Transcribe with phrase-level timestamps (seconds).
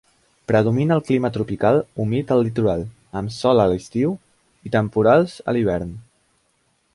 [0.51, 2.87] Predomina el clima tropical humit al litoral,
[3.21, 4.17] amb sol a l'estiu
[4.71, 5.95] i temporals a l'hivern.